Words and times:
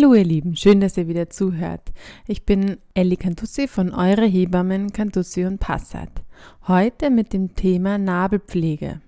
Hallo 0.00 0.14
ihr 0.14 0.24
Lieben, 0.24 0.56
schön, 0.56 0.80
dass 0.80 0.96
ihr 0.96 1.08
wieder 1.08 1.28
zuhört. 1.28 1.92
Ich 2.26 2.46
bin 2.46 2.78
Elli 2.94 3.18
Cantussi 3.18 3.68
von 3.68 3.92
Eure 3.92 4.24
Hebammen 4.24 4.94
Cantussi 4.94 5.44
und 5.44 5.58
Passat. 5.58 6.08
Heute 6.66 7.10
mit 7.10 7.34
dem 7.34 7.54
Thema 7.54 7.98
Nabelpflege. 7.98 9.02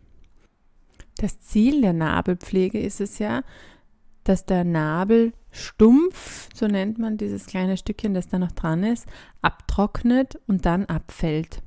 Das 1.16 1.40
Ziel 1.40 1.80
der 1.80 1.94
Nabelpflege 1.94 2.78
ist 2.78 3.00
es 3.00 3.18
ja, 3.18 3.42
dass 4.24 4.44
der 4.44 4.64
Nabelstumpf, 4.64 6.50
so 6.54 6.66
nennt 6.66 6.98
man 6.98 7.16
dieses 7.16 7.46
kleine 7.46 7.78
Stückchen, 7.78 8.12
das 8.12 8.28
da 8.28 8.38
noch 8.38 8.52
dran 8.52 8.84
ist, 8.84 9.06
abtrocknet 9.40 10.40
und 10.46 10.66
dann 10.66 10.84
abfällt. 10.84 11.62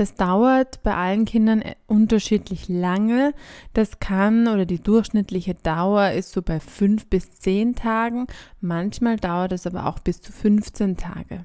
Das 0.00 0.14
dauert 0.14 0.82
bei 0.82 0.94
allen 0.94 1.26
Kindern 1.26 1.60
äh, 1.60 1.74
unterschiedlich 1.86 2.70
lange. 2.70 3.34
Das 3.74 4.00
kann 4.00 4.48
oder 4.48 4.64
die 4.64 4.82
durchschnittliche 4.82 5.52
Dauer 5.52 6.12
ist 6.12 6.32
so 6.32 6.40
bei 6.40 6.58
fünf 6.58 7.08
bis 7.08 7.32
zehn 7.32 7.74
Tagen. 7.74 8.26
Manchmal 8.62 9.16
dauert 9.16 9.52
es 9.52 9.66
aber 9.66 9.84
auch 9.84 9.98
bis 9.98 10.22
zu 10.22 10.32
15 10.32 10.96
Tage. 10.96 11.44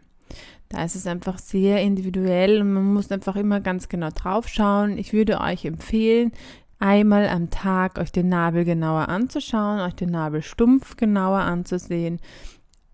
Da 0.70 0.86
ist 0.86 0.96
es 0.96 1.06
einfach 1.06 1.38
sehr 1.38 1.82
individuell 1.82 2.62
und 2.62 2.72
man 2.72 2.94
muss 2.94 3.12
einfach 3.12 3.36
immer 3.36 3.60
ganz 3.60 3.90
genau 3.90 4.08
drauf 4.12 4.48
schauen. 4.48 4.98
Ich 4.98 5.12
würde 5.12 5.42
euch 5.42 5.66
empfehlen, 5.66 6.32
einmal 6.80 7.28
am 7.28 7.50
Tag 7.50 8.00
euch 8.00 8.14
den 8.14 8.30
Nabel 8.30 8.64
genauer 8.64 9.10
anzuschauen, 9.10 9.82
euch 9.82 9.96
den 9.96 10.12
Nabelstumpf 10.12 10.96
genauer 10.96 11.40
anzusehen. 11.40 12.22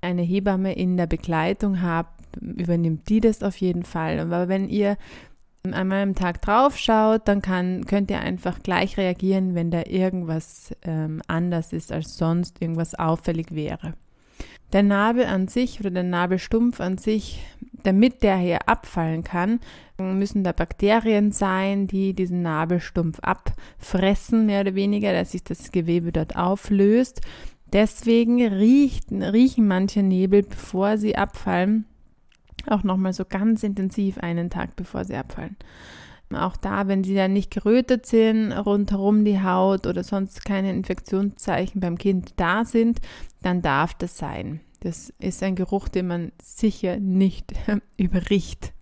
Eine 0.01 0.23
Hebamme 0.23 0.73
in 0.73 0.97
der 0.97 1.05
Begleitung 1.05 1.83
habt, 1.83 2.19
übernimmt 2.41 3.09
die 3.09 3.19
das 3.19 3.43
auf 3.43 3.57
jeden 3.57 3.83
Fall. 3.83 4.19
Aber 4.19 4.47
wenn 4.47 4.67
ihr 4.67 4.97
einmal 5.63 6.01
am 6.03 6.15
Tag 6.15 6.41
drauf 6.41 6.77
schaut, 6.77 7.27
dann 7.27 7.41
kann, 7.41 7.85
könnt 7.85 8.09
ihr 8.09 8.19
einfach 8.19 8.63
gleich 8.63 8.97
reagieren, 8.97 9.55
wenn 9.55 9.71
da 9.71 9.83
irgendwas 9.85 10.75
ähm, 10.83 11.21
anders 11.27 11.71
ist 11.73 11.91
als 11.91 12.17
sonst, 12.17 12.61
irgendwas 12.61 12.95
auffällig 12.95 13.51
wäre. 13.51 13.93
Der 14.73 14.83
Nabel 14.83 15.25
an 15.25 15.47
sich 15.47 15.79
oder 15.79 15.91
der 15.91 16.03
Nabelstumpf 16.03 16.79
an 16.79 16.97
sich, 16.97 17.43
damit 17.83 18.23
der 18.23 18.37
hier 18.37 18.69
abfallen 18.69 19.23
kann, 19.23 19.59
müssen 19.97 20.43
da 20.43 20.53
Bakterien 20.53 21.31
sein, 21.31 21.87
die 21.87 22.13
diesen 22.13 22.41
Nabelstumpf 22.41 23.19
abfressen, 23.19 24.45
mehr 24.45 24.61
oder 24.61 24.75
weniger, 24.75 25.13
dass 25.13 25.33
sich 25.33 25.43
das 25.43 25.71
Gewebe 25.71 26.11
dort 26.11 26.37
auflöst. 26.37 27.21
Deswegen 27.73 28.45
riecht, 28.45 29.11
riechen 29.11 29.67
manche 29.67 30.03
Nebel, 30.03 30.43
bevor 30.43 30.97
sie 30.97 31.15
abfallen, 31.15 31.85
auch 32.69 32.83
nochmal 32.83 33.13
so 33.13 33.25
ganz 33.25 33.63
intensiv 33.63 34.17
einen 34.17 34.49
Tag 34.49 34.75
bevor 34.75 35.05
sie 35.05 35.15
abfallen. 35.15 35.55
Auch 36.33 36.55
da, 36.55 36.87
wenn 36.87 37.03
sie 37.03 37.15
dann 37.15 37.33
nicht 37.33 37.51
gerötet 37.51 38.05
sind, 38.05 38.53
rundherum 38.53 39.25
die 39.25 39.41
Haut 39.41 39.85
oder 39.85 40.03
sonst 40.03 40.45
keine 40.45 40.71
Infektionszeichen 40.71 41.81
beim 41.81 41.97
Kind 41.97 42.33
da 42.37 42.63
sind, 42.63 42.99
dann 43.41 43.61
darf 43.61 43.93
das 43.95 44.17
sein. 44.17 44.61
Das 44.79 45.13
ist 45.19 45.43
ein 45.43 45.55
Geruch, 45.55 45.89
den 45.89 46.07
man 46.07 46.31
sicher 46.41 46.97
nicht 46.97 47.53
überriecht. 47.97 48.73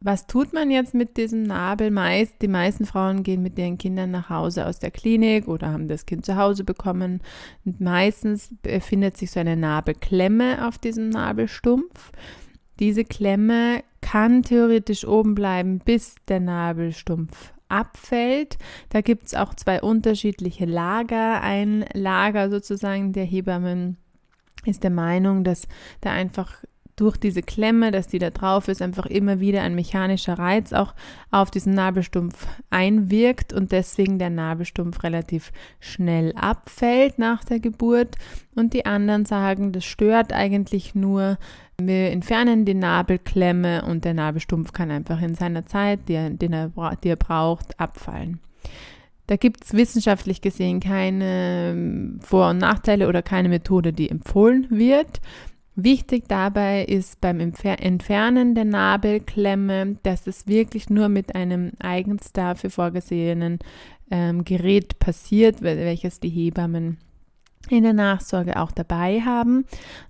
Was 0.00 0.28
tut 0.28 0.52
man 0.52 0.70
jetzt 0.70 0.94
mit 0.94 1.16
diesem 1.16 1.42
Nabel? 1.42 1.90
Meist, 1.90 2.40
die 2.40 2.48
meisten 2.48 2.86
Frauen 2.86 3.24
gehen 3.24 3.42
mit 3.42 3.58
ihren 3.58 3.78
Kindern 3.78 4.12
nach 4.12 4.30
Hause 4.30 4.66
aus 4.66 4.78
der 4.78 4.92
Klinik 4.92 5.48
oder 5.48 5.72
haben 5.72 5.88
das 5.88 6.06
Kind 6.06 6.24
zu 6.24 6.36
Hause 6.36 6.62
bekommen. 6.62 7.20
Und 7.64 7.80
meistens 7.80 8.54
befindet 8.62 9.16
sich 9.16 9.32
so 9.32 9.40
eine 9.40 9.56
Nabelklemme 9.56 10.68
auf 10.68 10.78
diesem 10.78 11.08
Nabelstumpf. 11.08 12.12
Diese 12.78 13.04
Klemme 13.04 13.82
kann 14.00 14.44
theoretisch 14.44 15.04
oben 15.04 15.34
bleiben, 15.34 15.80
bis 15.80 16.14
der 16.28 16.38
Nabelstumpf 16.38 17.52
abfällt. 17.68 18.56
Da 18.90 19.00
gibt 19.00 19.26
es 19.26 19.34
auch 19.34 19.52
zwei 19.54 19.82
unterschiedliche 19.82 20.64
Lager. 20.64 21.42
Ein 21.42 21.84
Lager 21.92 22.50
sozusagen 22.50 23.12
der 23.12 23.24
Hebammen 23.24 23.96
ist 24.64 24.84
der 24.84 24.90
Meinung, 24.90 25.44
dass 25.44 25.66
da 26.00 26.12
einfach 26.12 26.62
durch 27.00 27.16
diese 27.16 27.42
Klemme, 27.42 27.90
dass 27.90 28.08
die 28.08 28.18
da 28.18 28.30
drauf 28.30 28.68
ist, 28.68 28.82
einfach 28.82 29.06
immer 29.06 29.40
wieder 29.40 29.62
ein 29.62 29.74
mechanischer 29.74 30.38
Reiz 30.38 30.72
auch 30.72 30.94
auf 31.30 31.50
diesen 31.50 31.74
Nabelstumpf 31.74 32.46
einwirkt 32.70 33.52
und 33.52 33.72
deswegen 33.72 34.18
der 34.18 34.30
Nabelstumpf 34.30 35.02
relativ 35.02 35.52
schnell 35.80 36.32
abfällt 36.34 37.18
nach 37.18 37.44
der 37.44 37.60
Geburt. 37.60 38.16
Und 38.54 38.72
die 38.72 38.86
anderen 38.86 39.24
sagen, 39.24 39.72
das 39.72 39.84
stört 39.84 40.32
eigentlich 40.32 40.94
nur. 40.94 41.38
Wir 41.80 42.10
entfernen 42.10 42.64
die 42.64 42.74
Nabelklemme 42.74 43.84
und 43.84 44.04
der 44.04 44.14
Nabelstumpf 44.14 44.72
kann 44.72 44.90
einfach 44.90 45.22
in 45.22 45.36
seiner 45.36 45.64
Zeit, 45.66 46.00
die 46.08 46.14
er, 46.14 46.32
er, 46.40 46.96
die 46.96 47.08
er 47.08 47.16
braucht, 47.16 47.78
abfallen. 47.78 48.40
Da 49.28 49.36
gibt 49.36 49.62
es 49.62 49.74
wissenschaftlich 49.74 50.40
gesehen 50.40 50.80
keine 50.80 52.18
Vor- 52.20 52.48
und 52.48 52.58
Nachteile 52.58 53.08
oder 53.08 53.22
keine 53.22 53.50
Methode, 53.50 53.92
die 53.92 54.10
empfohlen 54.10 54.66
wird. 54.70 55.20
Wichtig 55.80 56.24
dabei 56.26 56.84
ist 56.86 57.20
beim 57.20 57.38
Entfernen 57.38 58.56
der 58.56 58.64
Nabelklemme, 58.64 59.96
dass 60.02 60.26
es 60.26 60.48
wirklich 60.48 60.90
nur 60.90 61.08
mit 61.08 61.36
einem 61.36 61.70
eigens 61.78 62.32
dafür 62.32 62.70
vorgesehenen 62.70 63.60
ähm, 64.10 64.42
Gerät 64.42 64.98
passiert, 64.98 65.62
welches 65.62 66.18
die 66.18 66.30
Hebammen 66.30 66.98
in 67.68 67.84
der 67.84 67.92
Nachsorge 67.92 68.58
auch 68.58 68.72
dabei 68.72 69.20
haben, 69.20 69.66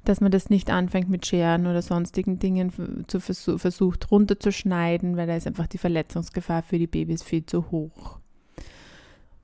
dass 0.06 0.22
man 0.22 0.30
das 0.30 0.48
nicht 0.48 0.70
anfängt 0.70 1.10
mit 1.10 1.26
Scheren 1.26 1.66
oder 1.66 1.82
sonstigen 1.82 2.38
Dingen 2.38 3.04
zu 3.06 3.20
versuch, 3.20 3.60
versucht 3.60 4.10
runterzuschneiden, 4.10 5.18
weil 5.18 5.26
da 5.26 5.36
ist 5.36 5.46
einfach 5.46 5.66
die 5.66 5.76
Verletzungsgefahr 5.76 6.62
für 6.62 6.78
die 6.78 6.86
Babys 6.86 7.22
viel 7.22 7.44
zu 7.44 7.70
hoch. 7.70 8.20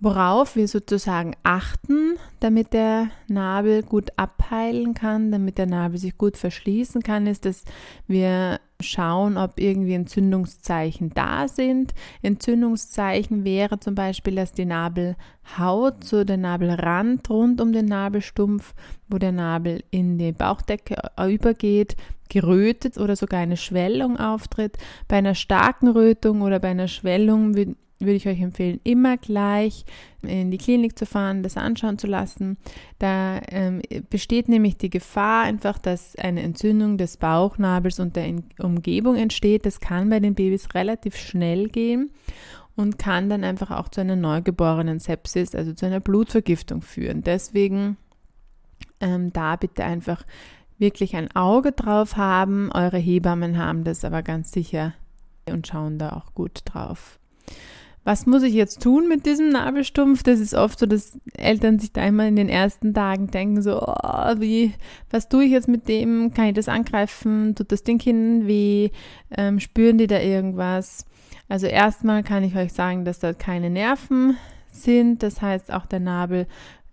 Worauf 0.05 0.55
wir 0.55 0.69
sozusagen 0.69 1.35
achten, 1.45 2.19
damit 2.41 2.75
der 2.75 3.09
Nabel 3.27 3.83
gut 3.83 4.11
abheilen 4.19 4.93
kann, 4.93 5.33
damit 5.33 5.57
der 5.57 5.65
Nabel 5.65 5.97
sich 5.97 6.19
gut 6.19 6.37
verschließen 6.37 7.03
kann, 7.03 7.27
ist, 7.27 7.47
dass 7.47 7.65
wir 8.07 8.61
schauen, 8.83 9.39
ob 9.39 9.59
irgendwie 9.59 9.95
Entzündungszeichen 9.95 11.13
da 11.15 11.49
sind. 11.49 11.95
Entzündungszeichen 12.21 13.45
wäre 13.45 13.81
zum 13.81 13.95
Beispiel, 13.95 14.35
dass 14.35 14.53
die 14.53 14.67
Nabelhaut, 14.67 16.05
so 16.05 16.23
der 16.23 16.37
Nabelrand 16.37 17.31
rund 17.31 17.63
um 17.63 17.73
den 17.73 17.87
Nabelstumpf, 17.87 18.75
wo 19.09 19.17
der 19.17 19.33
Nabel 19.33 19.85
in 19.91 20.19
die 20.19 20.33
Bauchdecke 20.33 20.97
übergeht, 21.19 21.97
gerötet 22.29 22.99
oder 22.99 23.17
sogar 23.17 23.41
eine 23.41 23.57
Schwellung 23.57 24.19
auftritt. 24.19 24.77
Bei 25.09 25.17
einer 25.17 25.35
starken 25.35 25.89
Rötung 25.89 26.43
oder 26.43 26.61
bei 26.61 26.69
einer 26.69 26.89
Schwellung 26.89 27.55
würde 28.05 28.17
ich 28.17 28.29
euch 28.29 28.41
empfehlen, 28.41 28.81
immer 28.85 29.17
gleich 29.17 29.85
in 30.23 30.51
die 30.51 30.59
Klinik 30.59 30.99
zu 30.99 31.07
fahren, 31.07 31.43
das 31.43 31.57
anschauen 31.57 31.99
zu 31.99 32.07
lassen. 32.07 32.57
Da 32.99 33.41
ähm, 33.49 33.83
besteht 34.11 34.49
nämlich 34.49 34.77
die 34.77 34.91
Gefahr 34.91 35.45
einfach, 35.45 35.79
dass 35.79 36.17
eine 36.17 36.43
Entzündung 36.43 36.99
des 36.99 37.17
Bauchnabels 37.17 38.01
und 38.01 38.17
der 38.17 38.35
Umgebung 38.59 39.17
entsteht. 39.17 39.67
Das 39.67 39.81
kann 39.81 40.11
bei 40.11 40.21
den 40.21 40.35
Babys 40.35 40.75
relativ 40.75 41.17
schnell 41.17 41.69
gehen 41.69 42.11
und 42.77 42.99
kann 42.99 43.29
dann 43.29 43.45
einfach 43.45 43.71
auch 43.71 43.89
zu 43.89 44.01
einer 44.01 44.17
neugeborenen 44.17 44.99
Sepsis, 44.99 45.55
also 45.55 45.73
zu 45.73 45.87
einer 45.87 46.01
Blutvergiftung 46.01 46.83
führen. 46.83 47.23
Deswegen 47.23 47.97
ähm, 49.01 49.33
da 49.33 49.57
bitte 49.57 49.85
einfach 49.85 50.25
wirklich 50.79 51.15
ein 51.17 51.35
Auge 51.37 51.73
drauf 51.73 52.17
haben. 52.17 52.71
Eure 52.73 52.99
Hebammen 52.99 53.59
haben 53.59 53.85
das 53.85 54.05
aber 54.05 54.23
ganz 54.23 54.51
sicher 54.51 54.95
und 55.49 55.67
schauen 55.67 55.99
da 55.99 56.11
auch 56.11 56.35
gut 56.35 56.63
drauf 56.65 57.19
was 58.05 58.27
muss 58.27 58.43
ich 58.43 58.53
jetzt 58.53 58.83
tun 58.83 59.09
mit 59.09 59.25
diesem 59.25 59.49
Nabelstumpf? 59.49 60.23
Das 60.23 60.39
ist 60.39 60.55
oft 60.55 60.79
so, 60.79 60.85
dass 60.85 61.19
Eltern 61.37 61.79
sich 61.79 61.93
da 61.93 62.05
immer 62.05 62.29
in 62.29 62.37
den 62.37 62.51
ersten 62.51 62.93
Tagen 62.93 63.29
denken, 63.31 63.63
so, 63.63 63.81
oh, 63.81 64.35
wie, 64.39 64.75
was 65.11 65.31
tue 65.31 65.45
ich 65.45 65.51
jetzt 65.51 65.69
mit 65.69 65.89
dem? 65.89 66.35
Kann 66.35 66.49
ich 66.49 66.55
das 66.55 66.69
angreifen? 66.69 67.55
Tut 67.55 67.73
das 67.73 67.83
den 67.83 67.99
Kindern 67.99 68.47
weh? 68.47 68.91
Ähm, 69.37 69.59
spüren 69.59 69.97
die 69.97 70.07
da 70.07 70.21
irgendwas? 70.21 71.07
Also 71.49 71.67
erstmal 71.67 72.23
kann 72.23 72.45
ich 72.45 72.55
euch 72.57 72.75
sagen, 72.75 73.07
dass 73.07 73.21
da 73.21 73.33
keine 73.33 73.71
Nerven 73.71 74.37
sind. 74.71 75.23
Das 75.23 75.41
heißt, 75.41 75.73
auch 75.73 75.87
der 75.87 76.01
Nabelgrund 76.01 76.47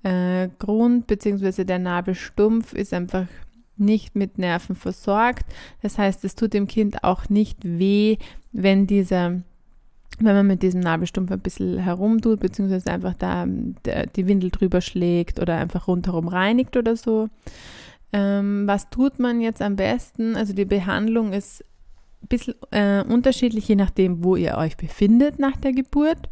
äh, 0.04 1.06
bzw. 1.08 1.66
der 1.66 1.80
Nabelstumpf 1.80 2.74
ist 2.74 2.94
einfach 2.94 3.26
nicht 3.76 4.16
mit 4.16 4.38
Nerven 4.38 4.76
versorgt. 4.76 5.46
Das 5.82 5.98
heißt, 5.98 6.24
es 6.24 6.36
tut 6.36 6.54
dem 6.54 6.68
Kind 6.68 7.04
auch 7.04 7.28
nicht 7.28 7.58
weh, 7.64 8.18
wenn 8.54 8.88
dieser 8.88 9.42
wenn 10.26 10.36
man 10.36 10.48
mit 10.48 10.64
diesem 10.64 10.82
Nabelstumpf 10.82 11.32
ein 11.32 11.40
bisschen 11.40 11.78
herumtut, 11.78 12.40
beziehungsweise 12.40 12.92
einfach 12.92 13.14
da 13.14 13.46
die 13.46 14.28
Windel 14.28 14.50
drüber 14.50 14.82
schlägt 14.82 15.40
oder 15.40 15.58
einfach 15.58 15.88
rundherum 15.88 16.28
reinigt 16.28 16.78
oder 16.78 16.96
so. 16.96 17.30
Ähm, 18.14 18.68
was 18.68 18.90
tut 18.90 19.20
man 19.20 19.42
jetzt 19.42 19.62
am 19.62 19.76
besten? 19.76 20.36
Also 20.36 20.54
die 20.54 20.66
Behandlung 20.66 21.34
ist 21.34 21.64
ein 22.24 22.28
bisschen 22.28 22.56
äh, 22.72 23.04
unterschiedlich, 23.04 23.68
je 23.68 23.76
nachdem, 23.76 24.24
wo 24.24 24.36
ihr 24.36 24.58
euch 24.58 24.78
befindet 24.78 25.40
nach 25.40 25.58
der 25.58 25.74
Geburt. 25.74 26.30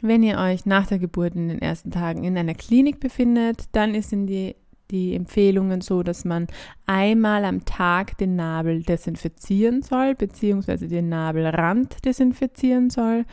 Wenn 0.00 0.22
ihr 0.22 0.38
euch 0.38 0.66
nach 0.66 0.86
der 0.86 0.98
Geburt 0.98 1.34
in 1.34 1.48
den 1.48 1.62
ersten 1.62 1.90
Tagen 1.90 2.24
in 2.24 2.36
einer 2.36 2.54
Klinik 2.54 3.00
befindet, 3.00 3.64
dann 3.72 3.94
ist 3.94 4.12
in 4.12 4.26
die 4.26 4.54
die 4.94 5.14
Empfehlungen 5.14 5.80
so, 5.80 6.02
dass 6.02 6.24
man 6.24 6.46
einmal 6.86 7.44
am 7.44 7.64
Tag 7.64 8.16
den 8.18 8.36
Nabel 8.36 8.82
desinfizieren 8.82 9.82
soll, 9.82 10.14
beziehungsweise 10.14 10.86
den 10.86 11.08
Nabelrand 11.08 12.04
desinfizieren 12.04 12.90
soll, 12.90 13.24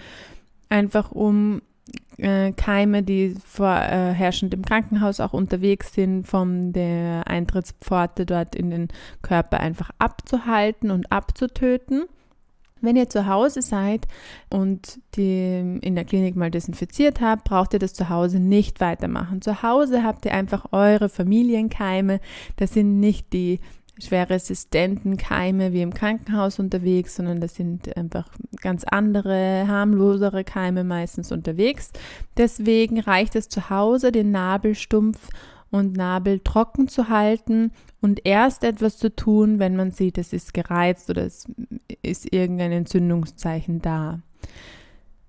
einfach 0.69 1.11
um 1.11 1.61
äh, 2.17 2.51
Keime, 2.53 3.03
die 3.03 3.35
vorherrschend 3.45 4.53
im 4.53 4.65
Krankenhaus 4.65 5.19
auch 5.19 5.33
unterwegs 5.33 5.93
sind, 5.93 6.27
von 6.27 6.73
der 6.73 7.27
Eintrittspforte 7.27 8.25
dort 8.25 8.55
in 8.55 8.71
den 8.71 8.87
Körper 9.21 9.59
einfach 9.59 9.91
abzuhalten 9.99 10.89
und 10.89 11.11
abzutöten. 11.11 12.05
Wenn 12.81 12.95
ihr 12.95 13.09
zu 13.09 13.27
Hause 13.27 13.61
seid 13.61 14.07
und 14.49 14.99
die 15.15 15.79
in 15.81 15.95
der 15.95 16.05
Klinik 16.05 16.35
mal 16.35 16.51
desinfiziert 16.51 17.21
habt, 17.21 17.43
braucht 17.43 17.73
ihr 17.73 17.79
das 17.79 17.93
zu 17.93 18.09
Hause 18.09 18.39
nicht 18.39 18.81
weitermachen. 18.81 19.41
Zu 19.41 19.63
Hause 19.63 20.03
habt 20.03 20.25
ihr 20.25 20.33
einfach 20.33 20.65
eure 20.71 21.09
Familienkeime. 21.09 22.19
Das 22.57 22.73
sind 22.73 22.99
nicht 22.99 23.33
die 23.33 23.59
schwer 23.99 24.29
resistenten 24.29 25.17
Keime 25.17 25.73
wie 25.73 25.81
im 25.81 25.93
Krankenhaus 25.93 26.59
unterwegs, 26.59 27.15
sondern 27.15 27.39
das 27.39 27.55
sind 27.55 27.95
einfach 27.95 28.27
ganz 28.61 28.83
andere, 28.83 29.65
harmlosere 29.67 30.43
Keime 30.43 30.83
meistens 30.83 31.31
unterwegs. 31.31 31.91
Deswegen 32.37 32.99
reicht 32.99 33.35
es 33.35 33.49
zu 33.49 33.69
Hause, 33.69 34.11
den 34.11 34.31
Nabelstumpf 34.31 35.29
und 35.69 35.95
Nabel 35.95 36.39
trocken 36.39 36.87
zu 36.87 37.09
halten 37.09 37.71
und 38.01 38.25
erst 38.25 38.63
etwas 38.63 38.97
zu 38.97 39.15
tun, 39.15 39.59
wenn 39.59 39.75
man 39.75 39.91
sieht, 39.91 40.17
es 40.17 40.33
ist 40.33 40.53
gereizt 40.53 41.09
oder 41.09 41.23
es 41.25 41.47
ist 42.01 42.31
irgendein 42.33 42.71
Entzündungszeichen 42.71 43.81
da. 43.81 44.19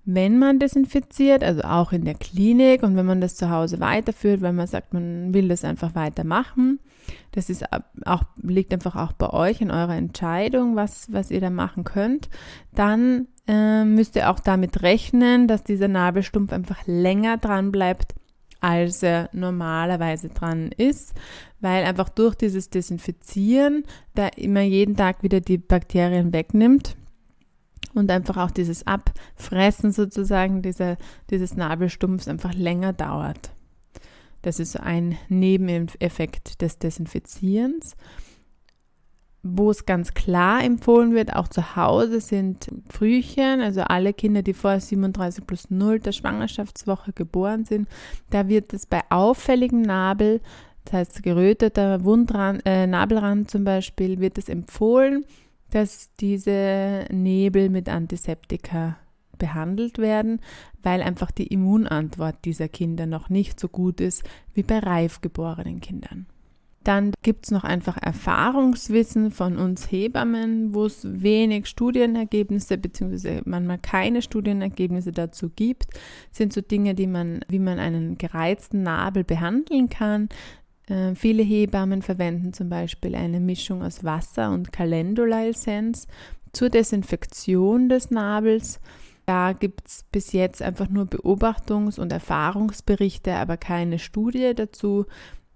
Wenn 0.05 0.37
man 0.37 0.59
desinfiziert, 0.59 1.43
also 1.43 1.61
auch 1.61 1.93
in 1.93 2.03
der 2.03 2.15
Klinik 2.15 2.83
und 2.83 2.97
wenn 2.97 3.05
man 3.05 3.21
das 3.21 3.35
zu 3.35 3.49
Hause 3.49 3.79
weiterführt, 3.79 4.41
weil 4.41 4.51
man 4.51 4.67
sagt, 4.67 4.93
man 4.93 5.33
will 5.33 5.47
das 5.47 5.63
einfach 5.63 5.95
weitermachen, 5.95 6.79
das 7.31 7.49
ist 7.49 7.63
auch, 8.05 8.23
liegt 8.41 8.73
einfach 8.73 8.95
auch 8.95 9.13
bei 9.13 9.29
euch 9.29 9.61
in 9.61 9.71
eurer 9.71 9.95
Entscheidung, 9.95 10.75
was, 10.75 11.11
was 11.11 11.31
ihr 11.31 11.39
da 11.39 11.49
machen 11.49 11.85
könnt, 11.85 12.29
dann 12.75 13.27
äh, 13.47 13.85
müsst 13.85 14.15
ihr 14.15 14.29
auch 14.29 14.39
damit 14.39 14.83
rechnen, 14.83 15.47
dass 15.47 15.63
dieser 15.63 15.87
Nabelstumpf 15.87 16.51
einfach 16.51 16.85
länger 16.85 17.37
dran 17.37 17.71
bleibt, 17.71 18.13
als 18.63 19.03
er 19.03 19.29
normalerweise 19.33 20.29
dran 20.29 20.71
ist, 20.71 21.13
weil 21.59 21.83
einfach 21.83 22.07
durch 22.07 22.33
dieses 22.35 22.69
Desinfizieren 22.69 23.83
da 24.15 24.29
immer 24.29 24.61
jeden 24.61 24.95
Tag 24.95 25.21
wieder 25.21 25.41
die 25.41 25.57
Bakterien 25.57 26.31
wegnimmt 26.31 26.95
und 27.93 28.09
einfach 28.09 28.37
auch 28.37 28.51
dieses 28.51 28.87
Abfressen 28.87 29.91
sozusagen 29.91 30.61
dieser, 30.61 30.95
dieses 31.29 31.57
Nabelstumpfs 31.57 32.29
einfach 32.29 32.53
länger 32.53 32.93
dauert. 32.93 33.51
Das 34.43 34.61
ist 34.61 34.79
ein 34.79 35.17
Nebeneffekt 35.27 36.61
des 36.61 36.79
Desinfizierens. 36.79 37.97
Wo 39.45 39.71
es 39.71 39.85
ganz 39.85 40.13
klar 40.13 40.63
empfohlen 40.63 41.13
wird, 41.13 41.35
auch 41.35 41.49
zu 41.49 41.75
Hause, 41.75 42.21
sind 42.21 42.69
Frühchen, 42.89 43.59
also 43.59 43.81
alle 43.81 44.13
Kinder, 44.13 44.41
die 44.41 44.53
vor 44.53 44.79
37 44.79 45.45
plus 45.45 45.69
0 45.69 45.99
der 45.99 46.13
Schwangerschaftswoche 46.13 47.11
geboren 47.11 47.65
sind. 47.65 47.89
Da 48.29 48.47
wird 48.47 48.73
es 48.73 48.85
bei 48.85 49.01
auffälligem 49.09 49.81
Nabel, 49.81 50.39
das 50.85 50.93
heißt 50.93 51.23
geröteter 51.23 52.05
Wundrand, 52.05 52.61
äh, 52.65 52.87
Nabelrand 52.87 53.51
zum 53.51 53.65
Beispiel, 53.65 54.19
wird 54.21 54.37
es 54.37 54.47
empfohlen, 54.47 55.25
dass 55.71 56.09
diese 56.19 57.05
Nebel 57.11 57.69
mit 57.69 57.89
Antiseptika 57.89 58.97
behandelt 59.37 59.97
werden, 59.97 60.39
weil 60.83 61.01
einfach 61.01 61.31
die 61.31 61.47
Immunantwort 61.47 62.45
dieser 62.45 62.69
Kinder 62.69 63.07
noch 63.07 63.29
nicht 63.29 63.59
so 63.59 63.67
gut 63.67 63.99
ist 63.99 64.23
wie 64.53 64.63
bei 64.63 64.79
reif 64.79 65.19
geborenen 65.19 65.81
Kindern. 65.81 66.27
Dann 66.83 67.13
gibt 67.21 67.45
es 67.45 67.51
noch 67.51 67.63
einfach 67.63 67.97
Erfahrungswissen 68.01 69.31
von 69.31 69.57
uns 69.57 69.91
Hebammen, 69.91 70.73
wo 70.73 70.85
es 70.85 71.01
wenig 71.03 71.67
Studienergebnisse 71.67 72.77
bzw. 72.77 73.41
manchmal 73.45 73.79
keine 73.79 74.21
Studienergebnisse 74.21 75.11
dazu 75.11 75.49
gibt, 75.49 75.85
sind 76.31 76.51
so 76.51 76.61
Dinge, 76.61 76.95
die 76.95 77.07
man, 77.07 77.41
wie 77.47 77.59
man 77.59 77.79
einen 77.79 78.17
gereizten 78.17 78.83
Nabel 78.83 79.23
behandeln 79.23 79.89
kann. 79.89 80.29
Äh, 80.87 81.15
viele 81.15 81.43
Hebammen 81.43 82.01
verwenden 82.01 82.53
zum 82.53 82.69
Beispiel 82.69 83.15
eine 83.15 83.39
Mischung 83.39 83.81
aus 83.81 84.03
Wasser 84.03 84.51
und 84.51 84.71
Calendula-Essenz 84.71 86.07
zur 86.51 86.69
Desinfektion 86.69 87.89
des 87.89 88.11
Nabels 88.11 88.79
da 89.25 89.53
gibt 89.53 89.87
es 89.87 90.05
bis 90.11 90.33
jetzt 90.33 90.61
einfach 90.61 90.89
nur 90.89 91.05
Beobachtungs- 91.05 91.99
und 91.99 92.11
Erfahrungsberichte, 92.11 93.33
aber 93.35 93.57
keine 93.57 93.99
Studie 93.99 94.53
dazu. 94.53 95.05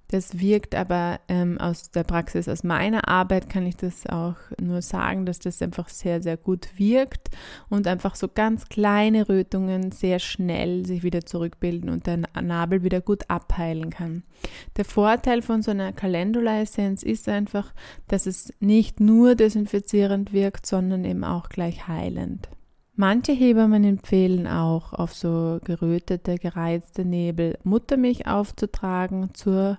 Das 0.09 0.39
wirkt 0.39 0.73
aber 0.73 1.19
ähm, 1.27 1.57
aus 1.57 1.91
der 1.91 2.03
Praxis, 2.03 2.47
aus 2.47 2.63
meiner 2.63 3.07
Arbeit 3.09 3.49
kann 3.49 3.65
ich 3.65 3.75
das 3.75 4.07
auch 4.07 4.35
nur 4.59 4.81
sagen, 4.81 5.25
dass 5.25 5.39
das 5.39 5.61
einfach 5.61 5.89
sehr, 5.89 6.21
sehr 6.21 6.37
gut 6.37 6.69
wirkt 6.77 7.29
und 7.69 7.87
einfach 7.87 8.15
so 8.15 8.29
ganz 8.29 8.69
kleine 8.69 9.27
Rötungen 9.27 9.91
sehr 9.91 10.19
schnell 10.19 10.85
sich 10.85 11.03
wieder 11.03 11.25
zurückbilden 11.25 11.89
und 11.89 12.07
der 12.07 12.21
Nabel 12.41 12.83
wieder 12.83 13.01
gut 13.01 13.29
abheilen 13.29 13.89
kann. 13.89 14.23
Der 14.77 14.85
Vorteil 14.85 15.41
von 15.41 15.61
so 15.61 15.71
einer 15.71 15.91
Calendula-Essenz 15.91 17.03
ist 17.03 17.27
einfach, 17.27 17.73
dass 18.07 18.27
es 18.27 18.53
nicht 18.59 19.01
nur 19.01 19.35
desinfizierend 19.35 20.31
wirkt, 20.31 20.65
sondern 20.65 21.03
eben 21.03 21.25
auch 21.25 21.49
gleich 21.49 21.87
heilend. 21.87 22.47
Manche 22.99 23.31
Hebammen 23.31 23.83
empfehlen 23.83 24.47
auch, 24.47 24.91
auf 24.91 25.13
so 25.13 25.59
gerötete, 25.63 26.39
gereizte 26.39 27.05
Nebel 27.05 27.59
Muttermilch 27.63 28.25
aufzutragen 28.25 29.35
zur 29.35 29.77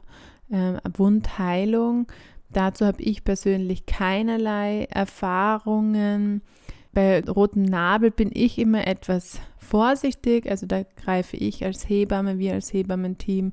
äh, 0.51 0.75
Wundheilung. 0.97 2.07
Dazu 2.51 2.87
habe 2.87 3.03
ich 3.03 3.25
persönlich 3.25 3.87
keinerlei 3.87 4.85
Erfahrungen. 4.85 6.43
Bei 6.93 7.25
rotem 7.25 7.65
Nabel 7.65 8.13
bin 8.13 8.31
ich 8.33 8.57
immer 8.57 8.87
etwas 8.87 9.41
vorsichtig, 9.59 10.49
also 10.49 10.67
da 10.67 10.85
greife 10.85 11.37
ich 11.37 11.65
als 11.65 11.89
Hebamme, 11.89 12.39
wir 12.39 12.55
als 12.55 12.73
Hebammenteam 12.73 13.53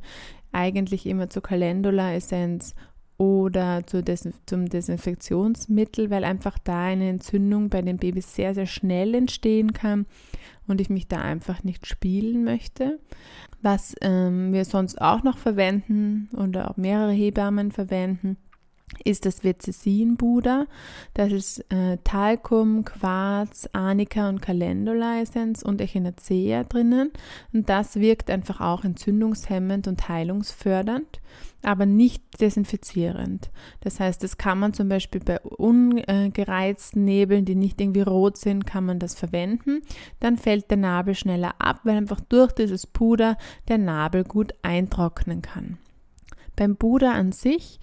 eigentlich 0.52 1.08
immer 1.08 1.32
zur 1.32 1.42
Calendula-Essenz 1.42 2.76
oder 3.18 3.82
Des 3.82 4.28
zum 4.46 4.68
Desinfektionsmittel, 4.68 6.10
weil 6.10 6.24
einfach 6.24 6.58
da 6.60 6.84
eine 6.86 7.10
Entzündung 7.10 7.70
bei 7.70 7.82
den 7.82 7.98
Babys 7.98 8.36
sehr, 8.36 8.54
sehr 8.54 8.66
schnell 8.66 9.16
entstehen 9.16 9.74
kann 9.74 10.06
und 10.68 10.82
ich 10.82 10.90
mich 10.90 11.08
da 11.08 11.22
einfach 11.22 11.64
nicht 11.64 11.88
spielen 11.88 12.44
möchte. 12.44 13.00
Was 13.62 13.96
ähm, 14.02 14.52
wir 14.54 14.66
sonst 14.66 15.02
auch 15.02 15.24
noch 15.24 15.38
verwenden 15.38 16.30
oder 16.36 16.70
auch 16.70 16.78
mehrere 16.78 17.14
Hebammen 17.14 17.72
verwenden, 17.72 18.38
ist 19.04 19.26
das 19.26 19.44
Vizessin-Buder. 19.44 20.68
Das 21.14 21.32
ist 21.32 21.60
äh, 21.72 21.98
Talcum, 22.04 22.86
Quarz, 22.86 23.68
Arnika 23.74 24.30
und 24.30 24.42
Calendula-Essenz 24.42 25.64
und 25.64 25.82
Echinacea 25.82 26.64
drinnen. 26.64 27.12
Und 27.52 27.70
das 27.70 27.96
wirkt 27.96 28.30
einfach 28.30 28.62
auch 28.62 28.84
entzündungshemmend 28.84 29.88
und 29.88 30.08
heilungsfördernd, 30.08 31.20
aber 31.64 31.86
nicht 31.86 32.24
desinfizierend. 32.40 33.50
Das 33.82 34.00
heißt, 34.00 34.24
das 34.24 34.38
kann 34.38 34.60
man 34.60 34.74
zum 34.74 34.88
Beispiel 34.88 35.22
bei 35.22 35.40
ungereizten 35.40 37.06
Nebeln, 37.06 37.46
die 37.46 37.56
nicht 37.56 37.82
irgendwie 37.82 38.02
rot 38.02 38.38
sind, 38.38 38.66
kann 38.66 38.86
man 38.86 39.00
das 39.00 39.16
verwenden. 39.16 39.82
Dann 40.20 40.38
fällt 40.38 40.70
der 40.70 40.78
Nabel 40.78 41.16
schneller 41.16 41.56
ab, 41.60 41.82
weil 41.84 41.98
einfach 41.98 42.22
durch 42.22 42.52
dieses 42.52 42.86
Puder 42.88 43.38
der 43.68 43.80
Nabel 43.80 44.24
gut 44.24 44.54
eintrocknen 44.62 45.42
kann. 45.42 45.78
Beim 46.56 46.78
Puder 46.78 47.14
an 47.14 47.34
sich 47.34 47.80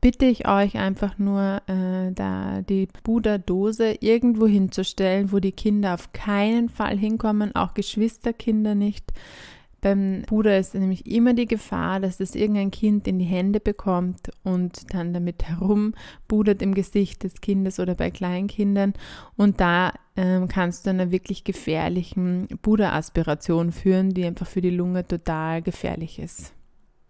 bitte 0.00 0.26
ich 0.26 0.48
euch 0.48 0.76
einfach 0.76 1.18
nur, 1.18 1.62
äh, 1.66 2.12
da 2.12 2.62
die 2.62 2.88
Puderdose 3.02 3.96
irgendwo 4.00 4.46
hinzustellen, 4.46 5.32
wo 5.32 5.38
die 5.38 5.52
Kinder 5.52 5.94
auf 5.94 6.12
keinen 6.12 6.68
Fall 6.68 6.96
hinkommen, 6.96 7.54
auch 7.54 7.74
Geschwisterkinder 7.74 8.74
nicht. 8.74 9.12
Beim 9.80 10.24
Puder 10.26 10.58
ist 10.58 10.74
nämlich 10.74 11.06
immer 11.06 11.32
die 11.32 11.46
Gefahr, 11.46 12.00
dass 12.00 12.18
das 12.18 12.34
irgendein 12.34 12.70
Kind 12.70 13.08
in 13.08 13.18
die 13.18 13.24
Hände 13.24 13.60
bekommt 13.60 14.30
und 14.42 14.92
dann 14.92 15.14
damit 15.14 15.44
herumpudert 15.44 16.60
im 16.60 16.74
Gesicht 16.74 17.22
des 17.22 17.40
Kindes 17.40 17.80
oder 17.80 17.94
bei 17.94 18.10
Kleinkindern. 18.10 18.92
Und 19.36 19.60
da 19.60 19.94
ähm, 20.16 20.48
kannst 20.48 20.84
du 20.84 20.90
einer 20.90 21.10
wirklich 21.10 21.44
gefährlichen 21.44 22.48
Puderaspiration 22.60 23.72
führen, 23.72 24.10
die 24.10 24.26
einfach 24.26 24.46
für 24.46 24.60
die 24.60 24.70
Lunge 24.70 25.06
total 25.06 25.62
gefährlich 25.62 26.18
ist. 26.18 26.52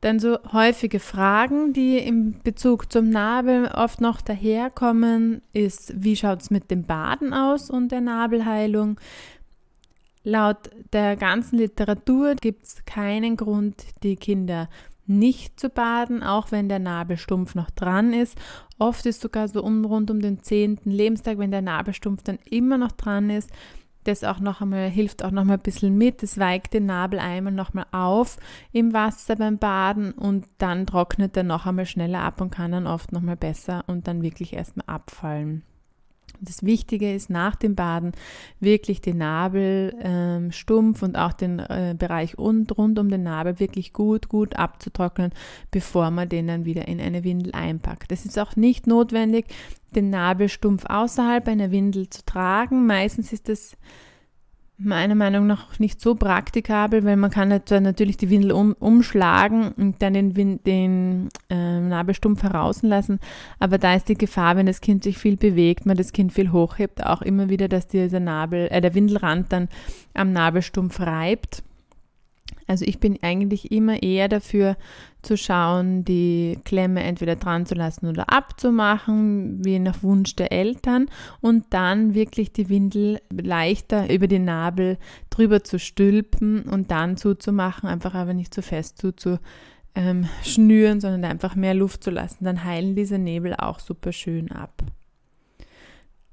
Dann 0.01 0.19
so 0.19 0.39
häufige 0.53 0.99
Fragen, 0.99 1.75
die 1.75 1.99
im 1.99 2.41
Bezug 2.43 2.91
zum 2.91 3.11
Nabel 3.11 3.67
oft 3.67 4.01
noch 4.01 4.23
daherkommen, 4.23 5.43
ist, 5.53 5.93
wie 5.95 6.17
schaut 6.17 6.41
es 6.41 6.51
mit 6.51 6.71
dem 6.71 6.85
Baden 6.85 7.35
aus 7.35 7.69
und 7.69 7.93
der 7.93 8.01
Nabelheilung? 8.01 8.99
Laut 10.23 10.71
der 10.93 11.17
ganzen 11.17 11.59
Literatur 11.59 12.35
gibt 12.35 12.65
es 12.65 12.85
keinen 12.87 13.37
Grund, 13.37 13.85
die 14.03 14.17
Kinder 14.17 14.69
nicht 15.07 15.59
zu 15.59 15.69
baden, 15.69 16.23
auch 16.23 16.53
wenn 16.53 16.69
der 16.69 16.79
Nabelstumpf 16.79 17.55
noch 17.55 17.71
dran 17.71 18.13
ist. 18.13 18.39
Oft 18.79 19.05
ist 19.07 19.21
sogar 19.21 19.49
so 19.49 19.63
um, 19.63 19.85
rund 19.85 20.11
um 20.11 20.21
den 20.21 20.43
zehnten 20.43 20.91
Lebenstag, 20.91 21.39
wenn 21.39 21.51
der 21.51 21.63
Nabelstumpf 21.63 22.23
dann 22.23 22.39
immer 22.49 22.79
noch 22.79 22.93
dran 22.93 23.29
ist, 23.29 23.51
das 24.05 24.25
auch 24.25 24.41
noch 24.41 24.61
einmal 24.61 24.89
hilft 24.89 25.25
auch 25.25 25.31
noch 25.31 25.45
mal 25.45 25.55
ein 25.55 25.61
bisschen 25.61 25.97
mit. 25.97 26.23
Das 26.23 26.39
weigt 26.39 26.75
den 26.75 26.87
Nabel 26.87 27.19
einmal 27.19 27.53
noch 27.53 27.75
mal 27.75 27.87
auf 27.93 28.39
im 28.73 28.93
Wasser 28.93 29.37
beim 29.37 29.59
Baden 29.59 30.13
und 30.13 30.47
dann 30.59 30.87
trocknet 30.87 31.37
er 31.37 31.43
noch 31.43 31.67
einmal 31.67 31.87
schneller 31.87 32.21
ab 32.21 32.41
und 32.41 32.51
kann 32.51 32.73
dann 32.73 32.87
oft 32.87 33.13
noch 33.13 33.21
mal 33.21 33.37
besser 33.37 33.85
und 33.87 34.09
dann 34.09 34.23
wirklich 34.23 34.53
erstmal 34.53 34.87
abfallen. 34.87 35.63
Das 36.41 36.65
Wichtige 36.65 37.15
ist 37.15 37.31
nach 37.31 37.57
dem 37.57 37.75
Baden 37.75 38.13
wirklich 38.61 39.01
den 39.01 39.19
Nabel 39.19 39.95
ähm, 40.01 40.53
stumpf 40.53 41.03
und 41.03 41.17
auch 41.17 41.33
den 41.33 41.59
äh, 41.59 41.95
Bereich 41.99 42.39
und, 42.39 42.77
rund 42.79 42.99
um 42.99 43.09
den 43.09 43.23
Nabel 43.23 43.61
wirklich 43.61 43.93
gut, 43.93 44.29
gut 44.29 44.57
abzutrocknen, 44.57 45.33
bevor 45.71 46.11
man 46.11 46.29
den 46.29 46.47
dann 46.47 46.65
wieder 46.65 46.89
in 46.89 47.01
eine 47.01 47.25
Windel 47.25 47.53
einpackt. 47.53 48.13
Es 48.13 48.25
ist 48.25 48.39
auch 48.39 48.57
nicht 48.57 48.87
notwendig, 48.87 49.47
den 49.95 50.11
Nabel 50.11 50.49
stumpf 50.49 50.85
außerhalb 50.87 51.47
einer 51.49 51.71
Windel 51.71 52.09
zu 52.09 52.25
tragen. 52.25 52.87
Meistens 52.87 53.33
ist 53.33 53.49
es 53.49 53.77
meiner 54.81 55.15
Meinung 55.15 55.47
nach 55.47 55.79
nicht 55.79 56.01
so 56.01 56.15
praktikabel, 56.15 57.05
weil 57.05 57.17
man 57.17 57.31
kann 57.31 57.49
natürlich 57.49 58.17
die 58.17 58.31
Windel 58.31 58.53
um, 58.53 58.75
umschlagen 58.79 59.73
und 59.73 60.03
dann 60.03 60.15
den, 60.15 60.63
den 60.65 61.29
äh, 61.49 61.81
Nabelstumpf 61.81 62.43
herauslassen. 62.43 63.21
Aber 63.59 63.79
da 63.79 63.95
ist 63.95 64.09
die 64.09 64.15
Gefahr, 64.15 64.57
wenn 64.57 64.67
das 64.67 64.81
Kind 64.81 65.05
sich 65.05 65.19
viel 65.19 65.37
bewegt, 65.37 65.87
man 65.87 65.97
das 65.97 66.13
Kind 66.13 66.33
viel 66.33 66.53
hochhebt, 66.53 67.05
auch 67.05 67.23
immer 67.23 67.49
wieder, 67.49 67.69
dass 67.69 67.89
dieser 67.89 68.21
Nabel, 68.21 68.69
äh, 68.71 68.81
der 68.81 68.95
Windelrand 68.95 69.53
dann 69.53 69.69
am 70.15 70.33
Nabelstumpf 70.33 71.01
reibt. 71.01 71.63
Also 72.67 72.85
ich 72.85 73.01
bin 73.01 73.19
eigentlich 73.23 73.73
immer 73.73 74.03
eher 74.03 74.29
dafür 74.29 74.77
zu 75.23 75.37
schauen, 75.37 76.05
die 76.05 76.59
Klemme 76.65 77.03
entweder 77.03 77.37
dran 77.37 77.67
zu 77.67 77.75
lassen 77.75 78.07
oder 78.07 78.33
abzumachen, 78.33 79.65
wie 79.65 79.79
nach 79.79 80.03
Wunsch 80.03 80.37
der 80.37 80.53
Eltern 80.53 81.07
und 81.41 81.67
dann 81.71 82.15
wirklich 82.15 82.53
die 82.53 82.69
Windel 82.69 83.21
leichter 83.31 84.13
über 84.13 84.29
den 84.29 84.45
Nabel 84.45 84.99
drüber 85.31 85.65
zu 85.65 85.79
stülpen 85.79 86.63
und 86.63 86.91
dann 86.91 87.17
zuzumachen, 87.17 87.89
einfach 87.89 88.15
aber 88.15 88.35
nicht 88.35 88.55
zu 88.55 88.63
fest 88.63 88.99
zuzuschnüren, 88.99 89.49
ähm, 89.97 91.01
sondern 91.01 91.25
einfach 91.25 91.57
mehr 91.57 91.75
Luft 91.75 92.05
zu 92.05 92.11
lassen. 92.11 92.45
Dann 92.45 92.65
heilen 92.65 92.95
diese 92.95 93.19
Nebel 93.19 93.55
auch 93.55 93.81
super 93.81 94.13
schön 94.13 94.53
ab. 94.53 94.83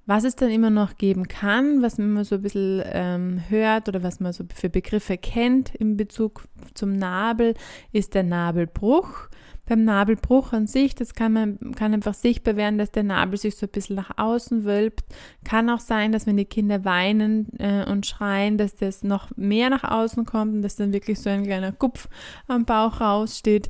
Was 0.07 0.23
es 0.23 0.37
dann 0.37 0.49
immer 0.49 0.69
noch 0.69 0.95
geben 0.95 1.27
kann, 1.27 1.81
was 1.81 1.97
man 1.97 2.23
so 2.23 2.35
ein 2.35 2.41
bisschen 2.41 2.81
ähm, 2.85 3.43
hört 3.49 3.89
oder 3.89 4.03
was 4.03 4.21
man 4.21 4.31
so 4.31 4.45
für 4.55 4.69
Begriffe 4.69 5.17
kennt 5.17 5.75
in 5.75 5.97
Bezug 5.97 6.45
zum 6.75 6.93
Nabel, 6.93 7.55
ist 7.91 8.15
der 8.15 8.23
Nabelbruch. 8.23 9.27
Beim 9.65 9.83
Nabelbruch 9.83 10.53
an 10.53 10.65
sich, 10.65 10.95
das 10.95 11.13
kann 11.13 11.33
man 11.33 11.59
kann 11.75 11.93
einfach 11.93 12.13
sichtbar 12.13 12.55
werden, 12.55 12.77
dass 12.77 12.91
der 12.91 13.03
Nabel 13.03 13.37
sich 13.37 13.57
so 13.57 13.65
ein 13.65 13.71
bisschen 13.73 13.97
nach 13.97 14.11
außen 14.17 14.63
wölbt. 14.63 15.03
Kann 15.43 15.69
auch 15.69 15.81
sein, 15.81 16.13
dass 16.13 16.25
wenn 16.25 16.37
die 16.37 16.45
Kinder 16.45 16.85
weinen 16.85 17.49
äh, 17.59 17.83
und 17.83 18.05
schreien, 18.05 18.57
dass 18.57 18.77
das 18.77 19.03
noch 19.03 19.35
mehr 19.35 19.69
nach 19.69 19.83
außen 19.83 20.23
kommt 20.23 20.53
und 20.53 20.61
dass 20.61 20.77
dann 20.77 20.93
wirklich 20.93 21.19
so 21.19 21.29
ein 21.29 21.43
kleiner 21.43 21.73
Kupf 21.73 22.07
am 22.47 22.63
Bauch 22.63 23.01
raussteht. 23.01 23.69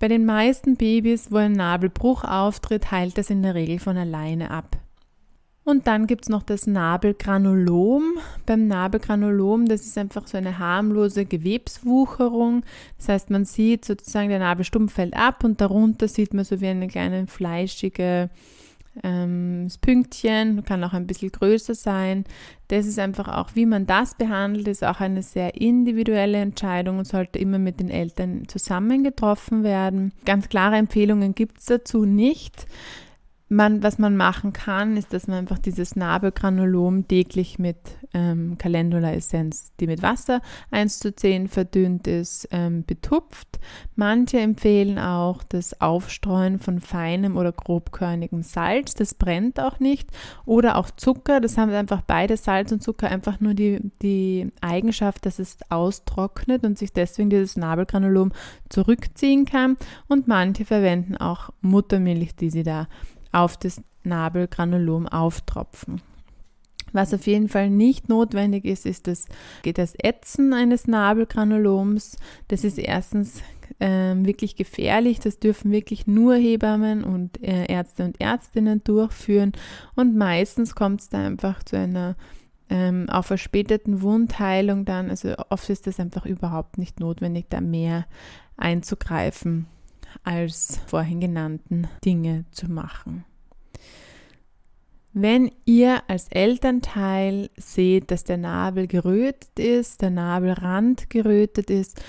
Bei 0.00 0.08
den 0.08 0.24
meisten 0.24 0.74
Babys, 0.74 1.30
wo 1.30 1.36
ein 1.36 1.52
Nabelbruch 1.52 2.24
auftritt, 2.24 2.90
heilt 2.90 3.16
das 3.16 3.30
in 3.30 3.44
der 3.44 3.54
Regel 3.54 3.78
von 3.78 3.96
alleine 3.96 4.50
ab. 4.50 4.76
Und 5.68 5.86
dann 5.86 6.06
gibt 6.06 6.24
es 6.24 6.28
noch 6.30 6.44
das 6.44 6.66
Nabelgranulom. 6.66 8.02
Beim 8.46 8.68
Nabelgranulom, 8.68 9.66
das 9.66 9.82
ist 9.82 9.98
einfach 9.98 10.26
so 10.26 10.38
eine 10.38 10.58
harmlose 10.58 11.26
Gewebswucherung. 11.26 12.62
Das 12.96 13.10
heißt, 13.10 13.28
man 13.28 13.44
sieht 13.44 13.84
sozusagen, 13.84 14.30
der 14.30 14.38
Nabelstumpf 14.38 14.94
fällt 14.94 15.14
ab 15.14 15.44
und 15.44 15.60
darunter 15.60 16.08
sieht 16.08 16.32
man 16.32 16.46
so 16.46 16.62
wie 16.62 16.68
eine 16.68 16.88
kleine 16.88 17.26
fleischige 17.26 18.30
ähm, 19.04 19.68
Pünktchen, 19.82 20.64
kann 20.64 20.82
auch 20.84 20.94
ein 20.94 21.06
bisschen 21.06 21.32
größer 21.32 21.74
sein. 21.74 22.24
Das 22.68 22.86
ist 22.86 22.98
einfach 22.98 23.28
auch, 23.28 23.50
wie 23.52 23.66
man 23.66 23.84
das 23.84 24.14
behandelt, 24.14 24.68
ist 24.68 24.82
auch 24.82 25.00
eine 25.00 25.22
sehr 25.22 25.60
individuelle 25.60 26.38
Entscheidung 26.38 26.96
und 26.96 27.06
sollte 27.06 27.38
immer 27.38 27.58
mit 27.58 27.78
den 27.78 27.90
Eltern 27.90 28.48
zusammen 28.48 29.04
getroffen 29.04 29.64
werden. 29.64 30.14
Ganz 30.24 30.48
klare 30.48 30.76
Empfehlungen 30.76 31.34
gibt 31.34 31.58
es 31.58 31.66
dazu 31.66 32.06
nicht. 32.06 32.66
Man, 33.50 33.82
was 33.82 33.98
man 33.98 34.14
machen 34.14 34.52
kann, 34.52 34.98
ist, 34.98 35.14
dass 35.14 35.26
man 35.26 35.38
einfach 35.38 35.58
dieses 35.58 35.96
Nabelgranulom 35.96 37.08
täglich 37.08 37.58
mit 37.58 37.78
ähm, 38.12 38.58
Calendula-Essenz, 38.58 39.72
die 39.80 39.86
mit 39.86 40.02
Wasser 40.02 40.42
1 40.70 40.98
zu 40.98 41.14
10 41.14 41.48
verdünnt 41.48 42.06
ist, 42.06 42.48
ähm, 42.50 42.84
betupft. 42.84 43.58
Manche 43.96 44.38
empfehlen 44.40 44.98
auch 44.98 45.42
das 45.42 45.80
Aufstreuen 45.80 46.58
von 46.58 46.80
feinem 46.80 47.38
oder 47.38 47.52
grobkörnigem 47.52 48.42
Salz, 48.42 48.94
das 48.94 49.14
brennt 49.14 49.60
auch 49.60 49.80
nicht. 49.80 50.10
Oder 50.44 50.76
auch 50.76 50.90
Zucker, 50.90 51.40
das 51.40 51.56
haben 51.56 51.72
einfach 51.72 52.02
beide 52.02 52.36
Salz 52.36 52.70
und 52.70 52.82
Zucker 52.82 53.08
einfach 53.08 53.40
nur 53.40 53.54
die, 53.54 53.80
die 54.02 54.52
Eigenschaft, 54.60 55.24
dass 55.24 55.38
es 55.38 55.56
austrocknet 55.70 56.64
und 56.64 56.76
sich 56.76 56.92
deswegen 56.92 57.30
dieses 57.30 57.56
Nabelgranulom 57.56 58.32
zurückziehen 58.68 59.46
kann. 59.46 59.78
Und 60.06 60.28
manche 60.28 60.66
verwenden 60.66 61.16
auch 61.16 61.50
Muttermilch, 61.62 62.36
die 62.36 62.50
sie 62.50 62.62
da 62.62 62.88
auf 63.32 63.56
das 63.56 63.82
Nabelgranulom 64.04 65.06
auftropfen. 65.06 66.00
Was 66.92 67.12
auf 67.12 67.26
jeden 67.26 67.48
Fall 67.48 67.70
nicht 67.70 68.08
notwendig 68.08 68.64
ist, 68.64 68.86
ist 68.86 69.06
das, 69.06 69.26
das 69.74 69.94
Ätzen 69.96 70.52
eines 70.54 70.86
Nabelgranuloms. 70.86 72.16
Das 72.48 72.64
ist 72.64 72.78
erstens 72.78 73.42
äh, 73.78 74.14
wirklich 74.16 74.56
gefährlich. 74.56 75.20
Das 75.20 75.38
dürfen 75.38 75.70
wirklich 75.70 76.06
nur 76.06 76.36
Hebammen 76.36 77.04
und 77.04 77.42
äh, 77.42 77.66
Ärzte 77.66 78.04
und 78.04 78.20
Ärztinnen 78.20 78.82
durchführen. 78.84 79.52
Und 79.96 80.16
meistens 80.16 80.74
kommt 80.74 81.02
es 81.02 81.08
da 81.10 81.26
einfach 81.26 81.62
zu 81.62 81.76
einer 81.76 82.16
ähm, 82.70 83.06
auf 83.10 83.26
verspäteten 83.26 84.02
Wundheilung 84.02 84.84
dann. 84.84 85.10
Also 85.10 85.34
oft 85.50 85.68
ist 85.70 85.86
das 85.86 86.00
einfach 86.00 86.26
überhaupt 86.26 86.78
nicht 86.78 87.00
notwendig, 87.00 87.46
da 87.50 87.60
mehr 87.60 88.06
einzugreifen 88.56 89.66
als 90.24 90.80
vorhin 90.86 91.20
genannten 91.20 91.88
Dinge 92.04 92.44
zu 92.50 92.70
machen. 92.70 93.24
Wenn 95.12 95.50
ihr 95.64 96.02
als 96.08 96.28
Elternteil 96.28 97.50
seht, 97.56 98.10
dass 98.10 98.24
der 98.24 98.36
Nabel 98.36 98.86
gerötet 98.86 99.58
ist, 99.58 100.02
der 100.02 100.10
Nabelrand 100.10 101.10
gerötet 101.10 101.70
ist, 101.70 102.00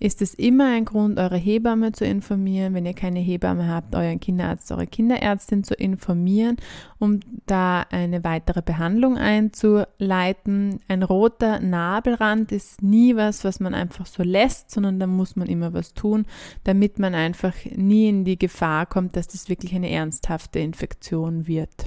ist 0.00 0.20
es 0.22 0.34
immer 0.34 0.72
ein 0.72 0.84
Grund, 0.84 1.18
eure 1.18 1.36
Hebamme 1.36 1.92
zu 1.92 2.04
informieren. 2.04 2.74
Wenn 2.74 2.84
ihr 2.84 2.94
keine 2.94 3.20
Hebamme 3.20 3.68
habt, 3.68 3.94
euren 3.94 4.20
Kinderarzt, 4.20 4.70
eure 4.72 4.86
Kinderärztin 4.86 5.64
zu 5.64 5.74
informieren, 5.74 6.56
um 6.98 7.20
da 7.46 7.82
eine 7.90 8.24
weitere 8.24 8.60
Behandlung 8.60 9.16
einzuleiten. 9.16 10.80
Ein 10.88 11.02
roter 11.02 11.60
Nabelrand 11.60 12.50
ist 12.52 12.82
nie 12.82 13.14
was, 13.14 13.44
was 13.44 13.60
man 13.60 13.72
einfach 13.72 14.06
so 14.06 14.22
lässt, 14.22 14.70
sondern 14.70 14.98
da 14.98 15.06
muss 15.06 15.36
man 15.36 15.48
immer 15.48 15.72
was 15.72 15.94
tun, 15.94 16.26
damit 16.64 16.98
man 16.98 17.14
einfach 17.14 17.54
nie 17.76 18.08
in 18.08 18.24
die 18.24 18.38
Gefahr 18.38 18.86
kommt, 18.86 19.16
dass 19.16 19.28
das 19.28 19.48
wirklich 19.48 19.74
eine 19.74 19.90
ernsthafte 19.90 20.58
Infektion 20.58 21.46
wird. 21.46 21.86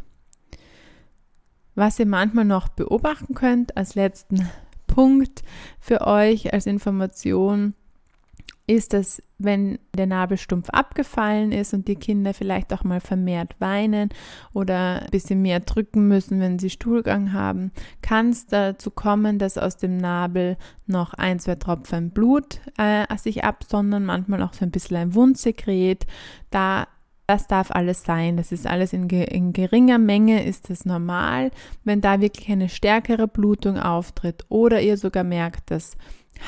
Was 1.75 1.99
ihr 1.99 2.07
manchmal 2.07 2.45
noch 2.45 2.69
beobachten 2.69 3.35
könnt 3.35 3.77
als 3.77 3.93
letzten 3.93 4.49
Punkt 4.87 5.43
für 5.79 6.07
euch 6.07 6.51
als 6.53 6.65
Information, 6.65 7.75
ist, 8.67 8.93
dass 8.93 9.23
wenn 9.39 9.79
der 9.97 10.07
Nabelstumpf 10.07 10.69
abgefallen 10.69 11.51
ist 11.53 11.73
und 11.73 11.87
die 11.87 11.95
Kinder 11.95 12.33
vielleicht 12.33 12.73
auch 12.73 12.83
mal 12.83 12.99
vermehrt 12.99 13.55
weinen 13.59 14.09
oder 14.53 15.03
ein 15.03 15.09
bisschen 15.09 15.41
mehr 15.41 15.61
drücken 15.61 16.07
müssen, 16.07 16.39
wenn 16.41 16.59
sie 16.59 16.69
Stuhlgang 16.69 17.31
haben, 17.31 17.71
kann 18.01 18.29
es 18.29 18.45
dazu 18.45 18.91
kommen, 18.91 19.39
dass 19.39 19.57
aus 19.57 19.77
dem 19.77 19.97
Nabel 19.97 20.57
noch 20.85 21.13
ein, 21.13 21.39
zwei 21.39 21.55
Tropfen 21.55 22.11
Blut 22.11 22.59
äh, 22.77 23.05
sich 23.17 23.45
absondern, 23.45 24.05
manchmal 24.05 24.43
auch 24.43 24.53
so 24.53 24.65
ein 24.65 24.71
bisschen 24.71 24.97
ein 24.97 25.15
Wundsekret. 25.15 26.05
Da 26.49 26.87
das 27.29 27.45
darf 27.45 27.71
alles 27.71 28.03
sein. 28.03 28.37
Das 28.37 28.53
ist 28.53 28.65
alles 28.65 28.93
in, 28.93 29.09
in, 29.09 29.51
geringer 29.51 29.97
Menge, 29.97 30.45
ist 30.45 30.69
es 30.69 30.85
normal. 30.85 31.51
Wenn 31.83 31.99
da 31.99 32.21
wirklich 32.21 32.49
eine 32.49 32.69
stärkere 32.69 33.27
Blutung 33.27 33.77
auftritt 33.77 34.45
oder 34.47 34.81
ihr 34.81 34.95
sogar 34.95 35.25
merkt, 35.25 35.69
dass 35.69 35.97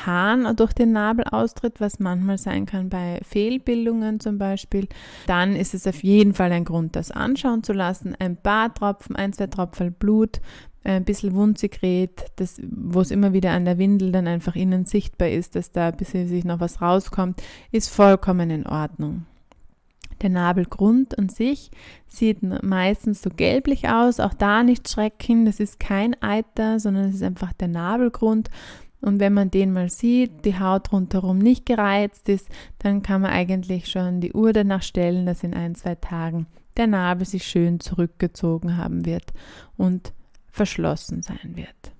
Hahn 0.06 0.56
durch 0.56 0.72
den 0.72 0.92
Nabel 0.92 1.24
austritt, 1.24 1.80
was 1.80 1.98
manchmal 1.98 2.38
sein 2.38 2.66
kann 2.66 2.88
bei 2.88 3.20
Fehlbildungen 3.22 4.20
zum 4.20 4.38
Beispiel, 4.38 4.88
dann 5.26 5.56
ist 5.56 5.74
es 5.74 5.86
auf 5.86 6.02
jeden 6.02 6.34
Fall 6.34 6.52
ein 6.52 6.64
Grund, 6.64 6.96
das 6.96 7.10
anschauen 7.10 7.62
zu 7.62 7.72
lassen. 7.72 8.14
Ein 8.18 8.36
paar 8.36 8.72
Tropfen, 8.72 9.16
ein, 9.16 9.32
zwei 9.32 9.46
Tropfen 9.46 9.92
Blut, 9.92 10.40
ein 10.82 11.04
bisschen 11.04 11.34
Wundsekret, 11.34 12.26
das, 12.36 12.60
wo 12.70 13.00
es 13.00 13.10
immer 13.10 13.32
wieder 13.32 13.50
an 13.50 13.64
der 13.64 13.78
Windel 13.78 14.12
dann 14.12 14.26
einfach 14.26 14.56
innen 14.56 14.86
sichtbar 14.86 15.28
ist, 15.28 15.54
dass 15.54 15.72
da 15.72 15.88
ein 15.88 15.96
bisschen 15.96 16.26
sich 16.26 16.44
noch 16.44 16.60
was 16.60 16.80
rauskommt, 16.80 17.42
ist 17.70 17.88
vollkommen 17.88 18.50
in 18.50 18.66
Ordnung. 18.66 19.26
Der 20.22 20.30
Nabelgrund 20.30 21.18
an 21.18 21.30
sich 21.30 21.70
sieht 22.06 22.42
meistens 22.42 23.22
so 23.22 23.30
gelblich 23.30 23.88
aus, 23.88 24.20
auch 24.20 24.34
da 24.34 24.62
nicht 24.62 24.88
schrecken, 24.88 25.46
das 25.46 25.60
ist 25.60 25.80
kein 25.80 26.20
Eiter, 26.22 26.78
sondern 26.78 27.08
es 27.08 27.16
ist 27.16 27.22
einfach 27.22 27.52
der 27.54 27.68
Nabelgrund. 27.68 28.50
Und 29.00 29.18
wenn 29.18 29.32
man 29.32 29.50
den 29.50 29.72
mal 29.72 29.88
sieht, 29.88 30.44
die 30.44 30.58
Haut 30.58 30.92
rundherum 30.92 31.38
nicht 31.38 31.64
gereizt 31.66 32.28
ist, 32.28 32.48
dann 32.78 33.02
kann 33.02 33.22
man 33.22 33.30
eigentlich 33.30 33.88
schon 33.88 34.20
die 34.20 34.32
Uhr 34.32 34.52
danach 34.52 34.82
stellen, 34.82 35.26
dass 35.26 35.42
in 35.42 35.54
ein, 35.54 35.74
zwei 35.74 35.94
Tagen 35.94 36.46
der 36.76 36.86
Nabel 36.86 37.26
sich 37.26 37.44
schön 37.44 37.80
zurückgezogen 37.80 38.76
haben 38.76 39.06
wird 39.06 39.32
und 39.76 40.12
verschlossen 40.50 41.22
sein 41.22 41.56
wird. 41.56 41.92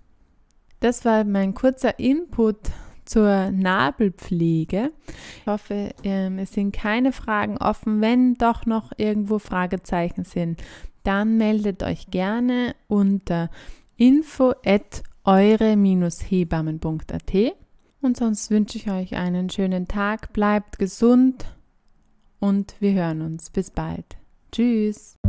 Das 0.80 1.04
war 1.04 1.25
mein 1.25 1.54
kurzer 1.54 1.99
Input 1.99 2.59
zur 3.04 3.50
Nabelpflege. 3.50 4.92
Ich 5.40 5.47
hoffe, 5.47 5.90
ähm, 6.04 6.38
es 6.38 6.52
sind 6.52 6.73
keine 6.73 7.12
Fragen 7.12 7.59
offen. 7.59 8.00
Wenn 8.00 8.35
doch 8.35 8.66
noch 8.66 8.92
irgendwo 8.97 9.38
Fragezeichen 9.38 10.25
sind, 10.25 10.62
dann 11.02 11.37
meldet 11.37 11.83
euch 11.83 12.11
gerne 12.11 12.75
unter 12.88 13.50
info 13.97 14.54
eure-hebammen.at 15.30 17.54
und 18.02 18.16
sonst 18.16 18.50
wünsche 18.50 18.78
ich 18.78 18.90
euch 18.90 19.14
einen 19.14 19.49
schönen 19.49 19.87
Tag, 19.87 20.32
bleibt 20.32 20.80
gesund 20.80 21.44
und 22.40 22.75
wir 22.80 22.94
hören 22.94 23.22
uns. 23.22 23.50
Bis 23.50 23.70
bald. 23.70 24.16
Tschüss. 24.50 25.20